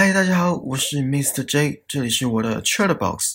[0.00, 1.42] 嗨，大家好，我是 Mr.
[1.44, 3.34] J，这里是我的 Chatbox。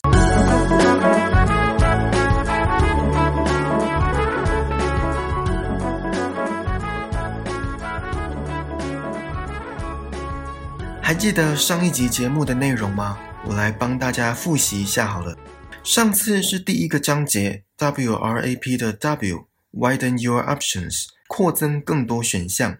[11.01, 13.19] 还记得上一集节目的内容吗？
[13.45, 15.35] 我来帮大家复习一下好了。
[15.83, 22.77] 上次是第一个章节 WRAP 的 W，Widen your options，扩增更多选项。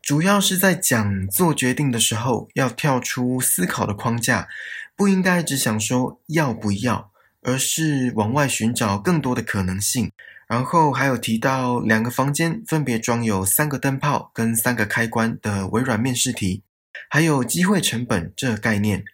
[0.00, 4.48] 主要是在讲做决定的时候要跳出思考的框架，
[4.96, 7.10] 不应该只想说要不要，
[7.42, 10.10] 而是往外寻找更多的可能性。
[10.48, 16.62] 然后还有提到两个房间分别装有三个灯泡跟三个开关的微软面试题，
[17.08, 19.04] 还有机会成本这个概念。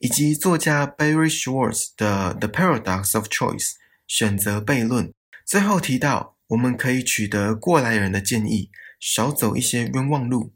[0.00, 3.68] 以及作家 Barry Schwartz 的《The Paradox of Choice》
[4.08, 5.14] 选择悖论，
[5.46, 8.68] 最后提到我们可以取得过来人的建议，
[9.02, 10.52] 少走一些冤枉路。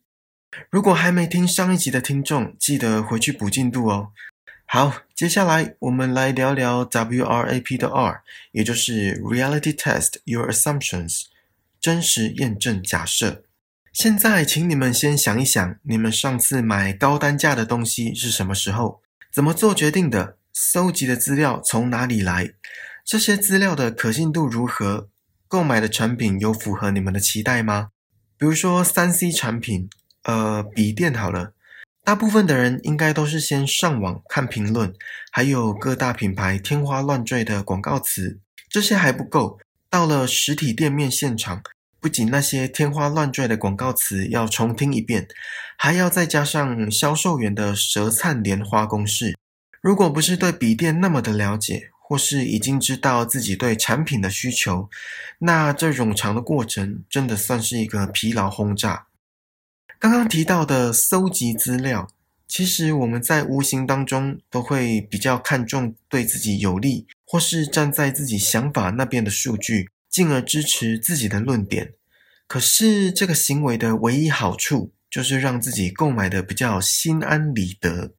[0.70, 4.12] 如果还没听上一集的听众，记得回去补进度哦。
[4.64, 11.22] 好，接下来我们来聊聊 WRAP 的 R，也就是 Reality Test Your Assumptions，
[11.80, 13.42] 真实验证假设。
[13.92, 19.02] 现在，请你们先想一想，你们上次买高单价的东西是什么时候？
[19.32, 20.36] 怎么做决定的？
[20.52, 22.52] 搜集的资料从哪里来？
[23.04, 25.08] 这些资料的可信度如何？
[25.48, 27.90] 购买的产品有符合你们的期待吗？
[28.38, 29.88] 比如说三 C 产品，
[30.24, 31.52] 呃，笔电好了，
[32.04, 34.92] 大部分的人应该都是先上网看评论，
[35.32, 41.62] 还有各大品牌天花乱坠的广告词，这些还不够，到了实体店面现场。
[41.98, 45.26] 不仅那些天花乱坠的广告词要重听一遍，
[45.76, 49.36] 还要再加上销售员的舌灿莲花公式。
[49.80, 54.88] 如果不是对笔电那么的了解，或是已经知道自己对产品的需求，
[55.40, 59.08] 那这冗长的过程真的算是一个疲劳轰炸。
[59.98, 62.08] 刚刚提到的搜集资料，
[62.46, 69.90] 其实我们在无形当中都会比较看重对自己有利，或是站在自己想法那边的数据。
[70.08, 71.92] 进而支持自己的论点，
[72.46, 78.14] 可是这个行为的唯一好处就是让自己购买的比较心安理得，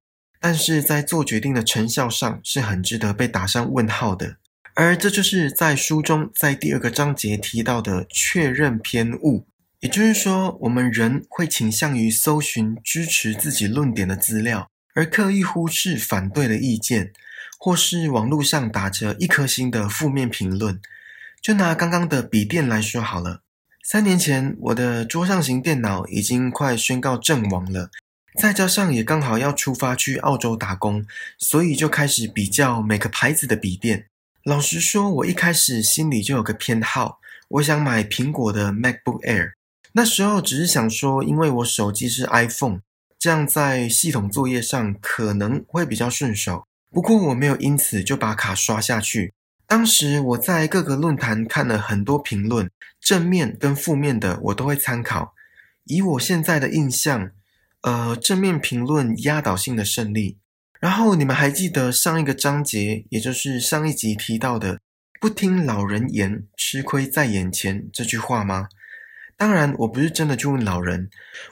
[0.48, 4.38] 但是在做决定的成效上是很值得被打上问号的。
[4.76, 9.46] 而这就是在书中在第二个章节提到的确认偏误，
[9.82, 17.12] 也就是说，我们人会倾向于搜寻支持自己论点的资料，而刻意忽视反对的意见，
[17.60, 20.80] 或是网络上打着一颗星的负面评论。
[21.42, 23.42] 就拿刚刚的笔电来说好了，
[23.84, 27.90] 三年前我的桌上型电脑已经快宣告阵亡了，
[28.38, 31.04] 再加上也刚好要出发去澳洲打工，
[31.40, 34.06] 所以就开始比较每个牌子的笔电。
[34.44, 39.54] 老实说，我一开始心里就有个偏好，我想买苹果的 MacBook Air。
[39.94, 42.82] 那时候只是想说，因为我手机是 iPhone，
[43.18, 46.64] 这样在系统作业上可能会比较顺手。
[46.92, 49.34] 不过我没有因此就把卡刷下去。
[49.66, 52.70] 当时我在各个论坛看了很多评论，
[53.02, 55.34] 正面跟负面的我都会参考。
[55.86, 57.32] 以我现在的印象，
[57.88, 60.38] 呃，正面评论压倒性的胜利。
[60.82, 64.82] 然后你们还记得上一个章节，也就是上一集提到的
[65.22, 68.68] “不听老人言，吃亏在眼前”这句话吗？
[69.38, 71.10] 当然，我不是真的去问老人，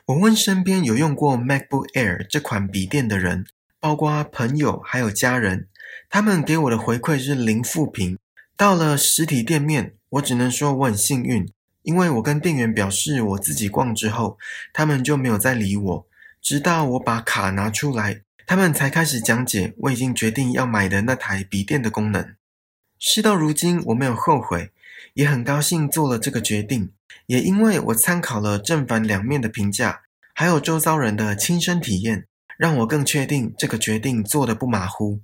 [0.08, 3.46] 我问身边有用过 MacBook Air 这款笔电的人，
[3.80, 5.70] 包括朋友还有家人。
[6.10, 8.20] 他们给我的回馈是零负评。
[8.58, 11.50] 到了实体店面，我只能说我很幸运，
[11.84, 14.38] 因为我跟店员表示我自己逛之后，
[14.74, 16.08] 他们就没有再理我。
[16.46, 22.36] 直到我把卡拿出来，他们才开始讲解我已经决定要买的那台笔电的功能。
[23.00, 24.70] 事到如今，我没有后悔，
[25.16, 26.92] 也很高兴做了这个决定。
[27.26, 30.02] 也因为我参考了正反两面的评价，
[30.36, 32.28] 还有周遭人的亲身体验，
[32.60, 35.22] 让我更确定这个决定做的不马虎。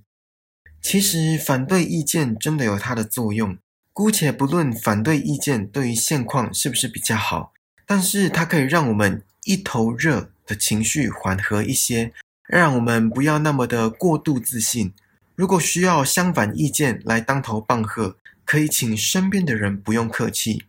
[0.82, 3.56] 其实反对意见真的有它的作用，
[3.94, 7.54] 姑且不论反对意见对于现况是不是比较好，
[7.86, 12.14] 但是它可以让我们一头热的情绪缓和一些，
[12.48, 14.94] 让我们不要那么的过度自信。
[15.36, 20.66] 如果需要相反意见来当头棒喝，可以请身边的人不用客气。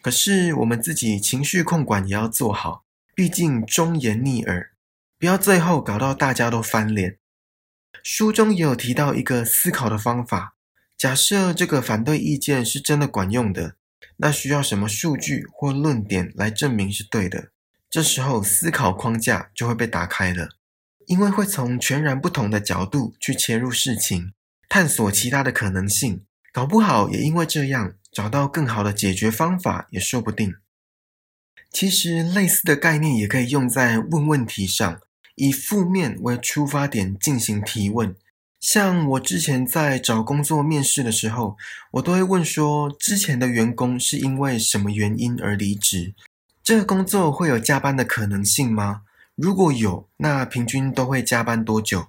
[0.00, 2.84] 可是我们自己情绪控管也要做好，
[3.14, 4.70] 毕竟忠言逆耳，
[5.18, 7.18] 不要最后搞到大家都翻脸。
[8.02, 10.54] 书中也有提到一个思考的方法，
[10.96, 13.74] 假设这个反对意见是真的管用的，
[14.18, 17.50] 那需要什么数据或论点来证明是对的？
[17.96, 20.50] 这时候思考框架就会被打开了，
[21.06, 24.34] 因为会从全然不同的角度去切入事情，
[24.68, 26.22] 探索其他的可能性，
[26.52, 30.56] 搞不好也因为这样找到更好的解决方法也说不定。
[31.70, 35.00] 其实类似的概念也可以用在问问题上。
[35.36, 38.14] 以负面为出发点进行提问。
[38.60, 41.56] 像我之前在找工作面试的时候，
[41.92, 46.14] 我都会问说，之前的员工是因为什么原因而离职？
[46.66, 49.02] 这个工作会有加班的可能性吗？
[49.36, 52.08] 如果有，那平均都会加班多久？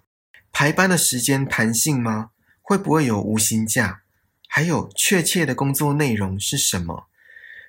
[0.52, 2.32] 排班的时间弹性吗？
[2.64, 4.02] 会不会有无薪假？
[4.48, 7.06] 还有确切的工作内容是什么？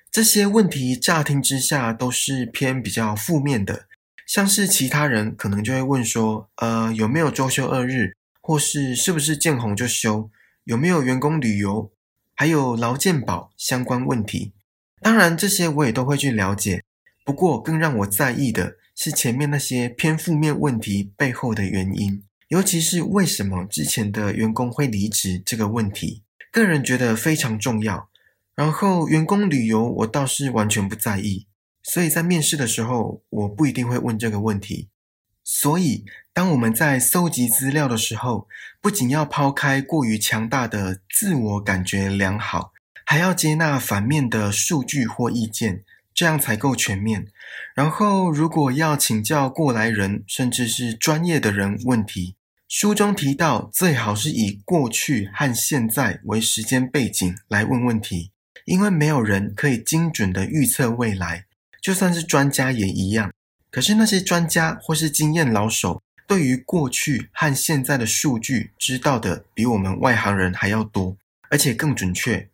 [0.09, 3.85] 这些问题乍听之下都是偏比较负面的，
[4.25, 8.15] 像是其他人可能就会问说，呃，有没有周休二日？
[8.41, 10.31] 或是是不是见红就休？
[10.63, 11.91] 有没有员工旅游？
[12.33, 14.53] 还有劳健保相关问题？
[15.01, 16.83] 当然，这些我也都会去了解。
[17.23, 28.09] 不过，更让我在意的是前面那些偏负面问题背后的原因，尤其是为什么之前的员工会离职这个问题，个人觉得非常重要。
[28.55, 31.47] 然后，员工旅游我倒是完全不在意，
[31.81, 34.89] 所以在面试的时候，我不一定会问这个问题。
[35.43, 36.03] 所以，
[36.33, 38.47] 当我们在搜集资料的时候，
[38.81, 42.73] 不仅要抛开过于强大的自我感觉良好，
[43.09, 45.83] 还要接纳反面的数据或意见，
[46.13, 47.25] 这样才够全面。
[47.73, 52.35] 然后，如果要请教过来人，甚至是专业的人问题，
[52.67, 58.29] 书中提到，最好是以过去和现在为时间背景来问问题，
[58.65, 61.45] 因为没有人可以精准的预测未来，
[61.81, 63.33] 就算是专家也一样。
[63.71, 71.17] 可是那些专家或是经验老手，对于过去和现在的数据知道的比我们外行人还要多，
[71.49, 72.47] 而且更准确。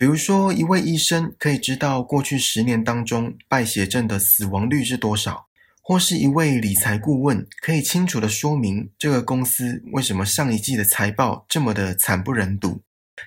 [0.00, 5.48] 比如说，一位医生可以知道过去十年当中败血症的死亡率是多少，
[5.82, 12.80] 或是一位理财顾问可以清楚的说明这个公司为什么上一季的财报这么的惨不忍睹。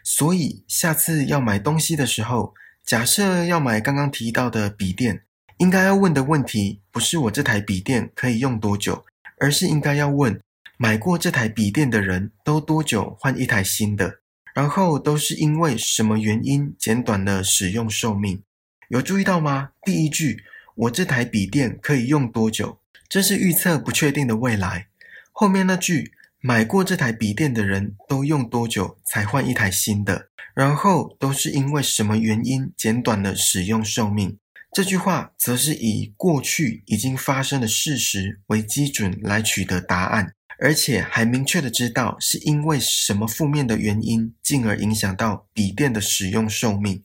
[0.03, 5.21] 所以下次要买东西的时候，假设要买刚刚提到的笔电。
[5.59, 9.05] 应该要问的问题不是我这台笔电可以用多久，
[9.39, 10.41] 而是应该要问
[10.77, 14.21] 买过这台笔电的人都多久换一台新的，
[14.53, 18.41] 然后都是因为什么原因减短了使用寿命？
[18.89, 19.71] 有注意到吗？
[19.83, 20.43] 第一句
[20.75, 22.79] 我这台笔电可以用多久，
[23.09, 24.87] 这是预测不确定的未来。
[25.31, 34.37] 后面那句买过这台笔电的人都用多久才换一台新的，然后都是因为什么原因减短了使用寿命？
[34.71, 40.33] 这句话则是以过去已经发生的事实为基准来取得答案，
[40.63, 47.03] 而且还明确的知道是因为什么负面的原因，进而影响到笔电的使用寿命。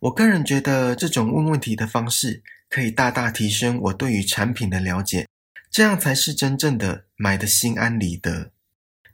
[0.00, 5.28] 我个人觉得这种问问题的方式可以大大提升我对于产品的了解，
[5.70, 8.50] 这样才是真正的买的心安理得。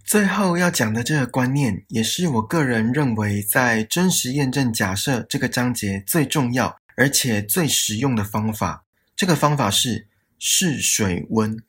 [0.03, 6.79] 最后要讲的这个观念，也是我个人认为在真实验证假设这个章节最重要。
[6.99, 10.09] 而且最实用的方法，这个方法是
[10.39, 11.63] 试水温。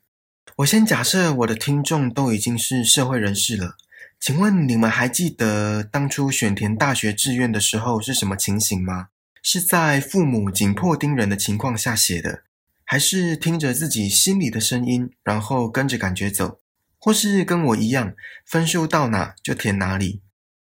[0.56, 3.76] 我先假设我的听众都已经是社会人士了，
[4.18, 9.08] 请问你们还记得当初选填大学志愿的时候是什么情形吗？
[9.42, 12.42] 是在父母紧迫盯人的情况下写的，
[12.84, 16.58] 还是听着自己心里的声音，然后跟着感觉走，
[16.98, 20.20] 或是跟我一样，分数到哪就填哪里？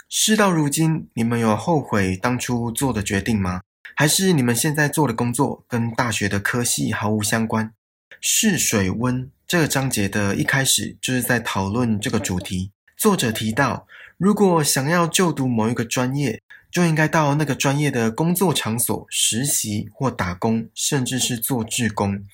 [0.09, 3.61] 事到如今，你们有后悔当初做的决定吗？
[3.95, 7.73] 还是你们现在做的工作跟大学的科系毫无相关？
[8.21, 12.73] 试水温这个章节的一开始就是在讨论这个主题。
[12.97, 16.41] 作者提到，如果想要就读某一个专业，
[16.71, 22.25] 就应该到那个专业的工作场所实习或打工，甚至是做志工。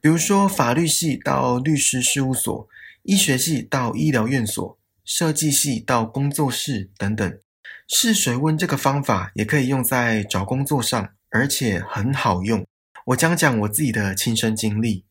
[0.00, 2.68] 比如说，法律系到律师事务所，
[3.04, 7.38] 医学系到医疗院所，设计系到工作室等等。
[7.86, 12.66] 试水温这个方法也可以用在找工作上，而且很好用。
[13.06, 15.04] 我讲讲我自己的亲身经历。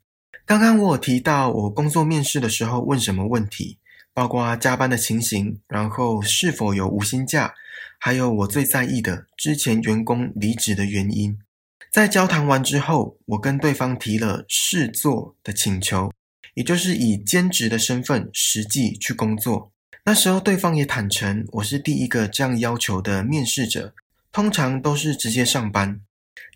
[0.45, 3.77] 刚刚我有提到我工作面试的时候问什么问题，
[4.13, 7.53] 包括加班的情形，然后是否有无薪假，
[7.97, 11.37] 还有我最在意的之前员工离职的原因。
[11.91, 16.11] 在交谈完之后，我跟对方提了试做的请求，
[16.55, 19.71] 也就是以兼职的身份实际去工作。
[20.05, 23.93] 那时候，对方也坦诚，我是第一个这样要求的面试者。
[24.31, 26.01] 通常都是直接上班。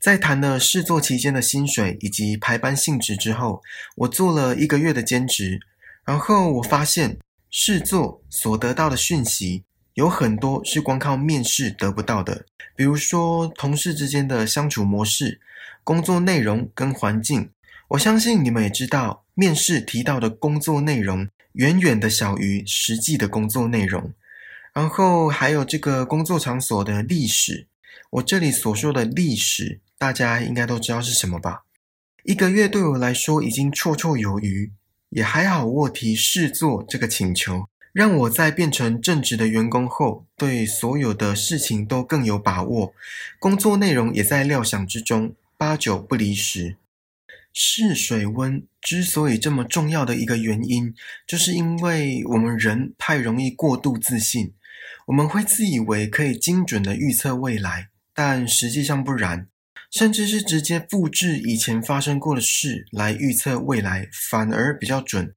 [0.01, 3.61] 在谈了试做期间的薪水以及排班性质之后，
[3.95, 5.59] 我做了一个月的兼职。
[6.05, 7.17] 然后我发现，
[7.49, 9.63] 试做所得到的讯息
[9.95, 15.41] 有很多是光靠面试得不到的，比如说同事之间的相处模式、
[15.83, 17.49] 工作内容跟环境。
[17.89, 21.27] 我相信你们也知道，面试提到的工作内容。
[21.53, 24.13] 远远的小于实际的工作内容，
[24.75, 27.65] 然后还有这个工作场所的历史。
[28.09, 31.63] 我这里所说的历史，大家应该都知道是什么吧？
[32.23, 34.71] 一个月对我来说已经绰绰有余，
[35.09, 42.93] 也还好，我提试做这个请求，让我在变成正职的员工后，对所有的事情都更有把握，
[43.39, 46.77] 工作内容也在料想之中，八九不离十。
[47.53, 50.93] 试水温之所以这么重要的一个原因，
[51.25, 54.53] 就是因为我们人太容易过度自信，
[55.07, 59.47] 我们会自以为可以精准的预测未来，但实际上不然。
[59.91, 65.33] 甚至是直接复制以前发生过的事来预测未来，反而比较准。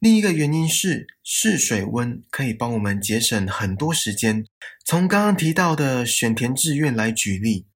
[0.00, 4.44] 另一个原因是试水温可以帮我们节省很多时间。
[4.84, 7.66] 从刚刚提到的选填志愿来举例，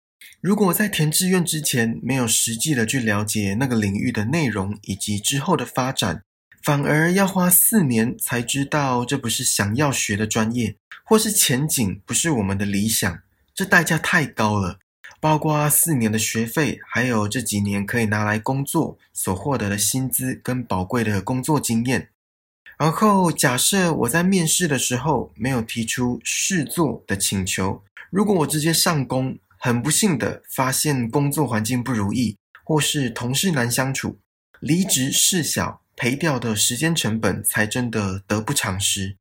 [0.41, 6.23] 如果在填志愿之前没有实际的去了解那个领域的内容以及之后的发展，
[6.65, 13.21] 反而要花四年才知道这不是想要学的专业，或是前景不是我们的理想，
[13.57, 14.79] 这代价太高了。
[15.19, 22.11] 包括四年的学费，还有这几年可以拿来工作所获得的薪资跟宝贵的工作经验。
[22.79, 34.19] 然后假设我在面试的时候没有提出试做的请求，如果我直接上工，很不幸的发现工作环境不如意，或是同事难相处，
[34.61, 39.17] 离职事小，赔掉的时间成本才真的得不偿失。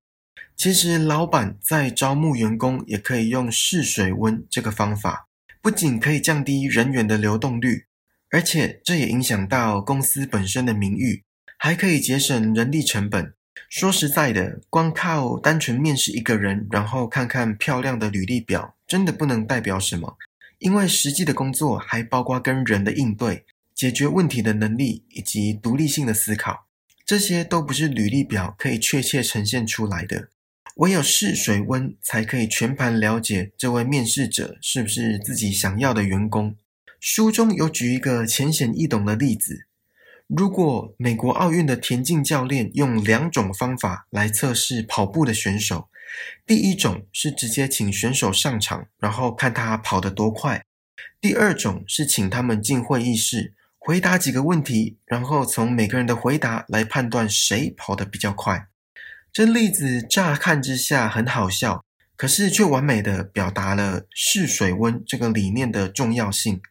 [0.56, 5.28] 其实老板在招募员工也可以用试水温这个方法。
[5.62, 7.86] 不仅可以降低人员的流动率，
[8.30, 11.24] 而且这也影响到公司本身的名誉，
[11.58, 13.34] 还可以节省人力成本。
[13.68, 20.18] 说实在的，光靠单纯面试一个人，然后看看漂亮的履历表，真的不能代表什么。
[20.60, 26.68] 因为实际的工作还包括跟人的应对、解决问题的能力以及独立性的思考，
[27.06, 30.30] 这些都不是履历表可以确切呈现出来的。
[30.76, 36.56] 唯有试水温，才可以全盘了解这位面试者是不是自己想要的员工。
[37.00, 39.68] 书中有举一个浅显易懂的例子：
[40.28, 45.88] 如果美国奥运的田径教练用两种方法来测试跑步的选手，
[46.46, 50.60] 第一种是直接请选手上场，然后看他跑得多快；
[51.22, 58.68] 第二种是请他们进会议室，回答几个问题，然后从每个人的回答来判断谁跑得比较快。
[59.36, 61.84] 这例子乍看之下很好笑，
[62.16, 66.62] 可是却完美的表达了试水温这个理念的重要性。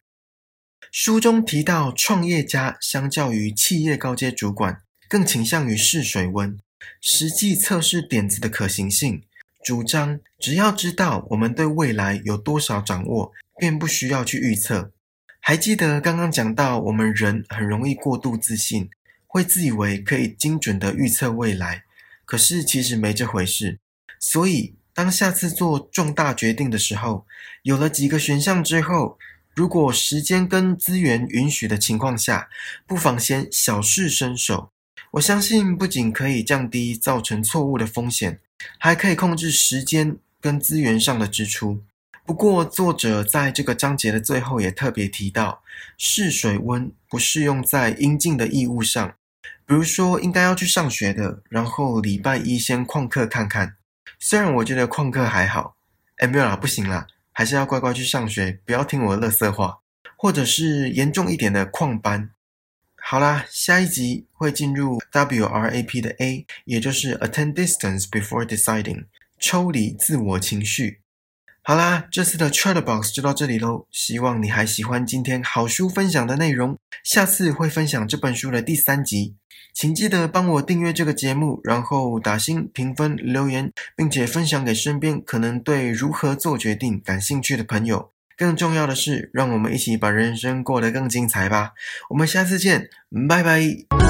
[0.90, 4.80] 书中提到，创业家相较于企业高阶主管，
[5.10, 6.58] 更倾向于试水温，
[7.02, 9.22] 实际测试点子的可行性。
[9.62, 14.90] 主张只要知道我们对未来有多少掌握，便不需要去预测。
[15.38, 18.88] 还记得刚刚讲到，我们人很容易过度自信，
[19.26, 21.84] 会自以为可以精准的预测未来。
[22.24, 23.78] 可是其实没这回事，
[24.18, 27.26] 所以当下次做重大决定的时候，
[27.62, 29.18] 有了几个选项之后，
[29.54, 32.48] 如果时间跟资源允许的情况下，
[32.86, 34.70] 不妨先小试身手。
[35.12, 38.40] 我相信不仅可以降低造成错误的风险，
[38.78, 41.82] 还可以控制时间跟资源上的支出。
[42.26, 45.62] 不过作者在这个章节的最后也特别提到，
[45.98, 49.14] 试水温不适用在应尽的义务上。
[49.66, 53.76] 比如说，应该要去上学的，然后礼拜一先旷课看看。
[54.18, 55.76] 虽然我觉得旷课还好，
[56.16, 59.80] 哎，没有啦，不行啦，还是要乖乖去上学，不要听我的垃圾话。
[60.16, 62.30] 或者是严重一点的旷班。
[62.96, 69.04] 好啦，下一集会进入 WRAP 的 A，也就是 Attend Distance Before Deciding，
[69.38, 71.02] 抽离自我情绪。
[71.66, 73.86] 好啦，这次的 Chatterbox 就到这里喽。
[73.90, 79.34] 希望你还喜欢今天好书分享的内容，下次会分享这本书的第三集。
[79.72, 88.10] 请记得帮我订阅这个节目，然后打星评分留言，并且分享给身边可能对如何做决定感兴趣的朋友。
[88.36, 91.72] 更重要的是，让我们一起把人生过得更精彩吧。
[92.10, 92.90] 我们下次见，
[93.26, 94.03] 拜拜。